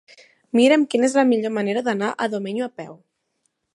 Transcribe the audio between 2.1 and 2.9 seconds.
a Domenyo a